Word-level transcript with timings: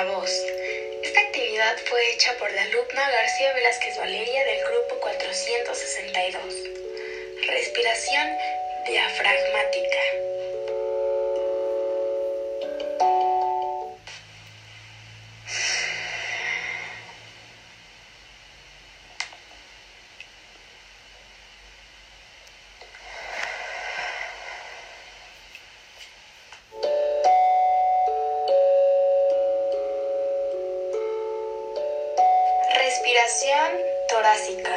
Esta 0.00 1.20
actividad 1.20 1.76
fue 1.84 2.00
hecha 2.12 2.32
por 2.38 2.50
la 2.52 2.62
alumna 2.62 3.10
García 3.10 3.52
Velázquez 3.52 3.98
Valeria 3.98 4.44
del 4.46 4.64
grupo 4.64 4.98
462. 4.98 6.42
Respiración 7.46 8.28
diafragmática. 8.86 9.98
Respiración 33.40 33.72
torácica. 34.10 34.76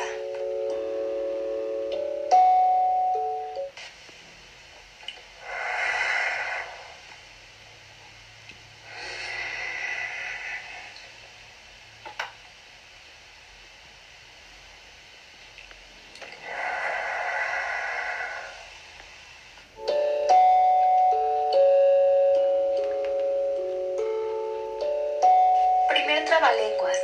Trabalenguas, 26.26 26.98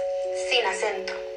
sin 0.50 0.66
acento. 0.66 1.29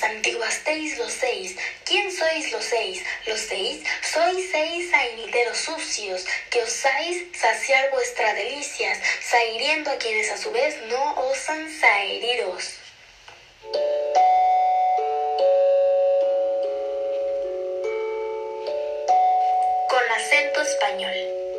Santiamén 0.00 0.40
os 0.40 0.54
santiguasteis 0.54 0.98
los 0.98 1.12
seis. 1.12 1.56
¿Quién 1.84 2.10
sois 2.10 2.52
los 2.52 2.64
seis? 2.64 3.02
Los 3.26 3.40
seis 3.40 3.84
sois 4.02 4.50
seis 4.50 4.90
sainiteros 4.90 5.58
sucios, 5.58 6.24
que 6.50 6.62
osáis 6.62 7.24
saciar 7.38 7.90
vuestras 7.90 8.34
delicias, 8.34 8.98
sahiriendo 9.20 9.90
a 9.90 9.96
quienes 9.96 10.30
a 10.30 10.36
su 10.36 10.50
vez 10.50 10.74
no 10.88 11.14
osan 11.30 11.68
sahiriros. 11.80 12.76
Con 19.88 20.10
acento 20.12 20.62
español. 20.62 21.49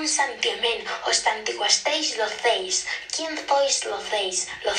En 0.00 0.04
un 0.06 0.16
santiamén 0.22 0.80
os 1.10 1.16
santiguasteis 1.26 2.16
los 2.16 2.32
seis. 2.40 2.86
¿Quién 3.14 3.36
sois 3.46 3.84
los 3.84 4.02
seis? 4.08 4.46
Los 4.64 4.78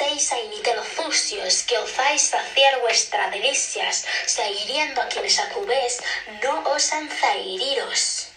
seis 0.00 0.24
sainiteros 0.30 0.86
sucios, 0.96 1.62
que 1.68 1.76
osáis 1.76 2.22
saciar 2.22 2.80
vuestras 2.80 3.30
delicias, 3.30 4.06
sahiriendo 4.24 5.02
a 5.02 5.08
quienes 5.08 5.38
a 5.38 5.52
su 5.52 5.60
vez 5.66 5.98
no 6.42 6.54
osan 6.64 7.10
sahiriros. 7.20 8.28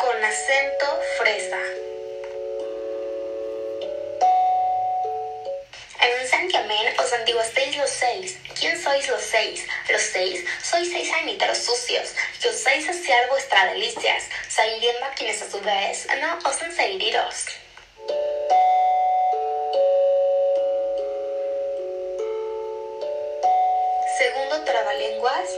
Con 0.00 0.24
acento 0.24 0.88
fresa. 1.18 1.60
En 6.00 6.12
un 6.20 6.26
santiamén 6.26 6.92
os 6.98 7.08
santiguasteis 7.08 7.76
los 7.76 7.90
seis. 7.90 8.36
¿Quién 8.58 8.76
sois 8.80 9.08
los 9.08 9.22
seis? 9.22 9.66
Los 9.88 10.02
seis 10.02 10.44
sois 10.62 10.88
seis 10.90 11.08
sainiteros 11.08 11.58
sucios, 11.58 12.14
que 12.40 12.48
osáis 12.48 12.86
saciar 12.86 13.28
vuestras 13.28 13.72
delicias, 13.72 14.24
sahiriendo 14.48 15.04
a 15.04 15.10
quienes 15.10 15.42
a 15.42 15.50
su 15.50 15.60
vez 15.60 16.06
no 16.20 16.38
osan 16.48 16.74
sahiriros. 16.74 17.46
Segundo 24.18 24.64
trabalenguas, 24.64 25.48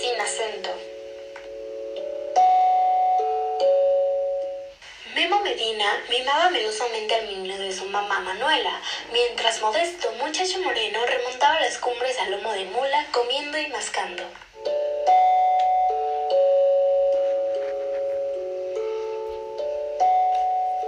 sin 0.00 0.20
acento. 0.20 0.97
Mimaba 6.08 6.50
melosamente 6.50 7.16
al 7.16 7.26
niño 7.26 7.58
de 7.58 7.72
su 7.72 7.84
mamá 7.86 8.20
Manuela, 8.20 8.80
mientras 9.10 9.60
Modesto, 9.60 10.12
muchacho 10.12 10.60
moreno, 10.60 11.04
remontaba 11.04 11.58
las 11.58 11.78
cumbres 11.78 12.16
al 12.20 12.30
lomo 12.30 12.52
de 12.52 12.64
mula, 12.66 13.04
comiendo 13.10 13.58
y 13.58 13.66
mascando. 13.66 14.22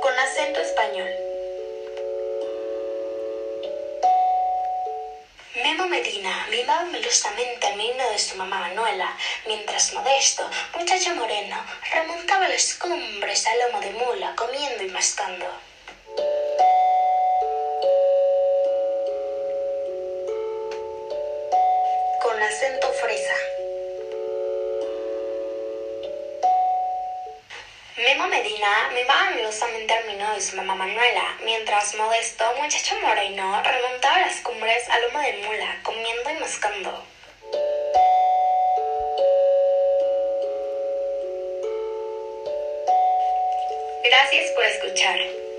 Con 0.00 0.16
acento 0.16 0.60
español. 0.60 1.29
Medina 5.86 6.46
mimaba 6.50 6.84
melosamente 6.84 7.66
al 7.66 7.76
niño 7.76 8.08
de 8.10 8.18
su 8.18 8.34
mamá 8.36 8.60
Manuela, 8.60 9.16
mientras 9.46 9.92
Modesto, 9.92 10.48
muchacho 10.74 11.14
moreno, 11.14 11.64
remontaba 11.92 12.48
las 12.48 12.74
cumbres 12.74 13.46
al 13.46 13.58
lomo 13.60 13.80
de 13.80 13.90
mula, 13.90 14.34
comiendo 14.36 14.82
y 14.82 14.88
mascando. 14.88 15.46
Con 22.22 22.42
acento 22.42 22.92
fresa. 22.92 23.34
Memo 28.20 28.36
Medina 28.36 28.90
mimaba 28.92 29.30
melosamente 29.30 29.94
al 29.94 30.06
niño 30.06 30.30
de 30.34 30.42
su 30.42 30.54
mamá 30.54 30.74
Manuela, 30.74 31.38
mientras 31.42 31.94
Modesto, 31.94 32.44
muchacho 32.52 32.94
moreno, 33.00 33.62
remontaba 33.62 34.20
las 34.20 34.40
cumbres 34.40 34.86
al 34.90 35.00
lomo 35.00 35.20
de 35.20 35.32
mula, 35.46 35.80
comiendo 35.82 36.30
y 36.30 36.34
mascando. 36.34 37.02
Gracias 44.04 44.50
por 44.50 44.64
escuchar. 44.64 45.49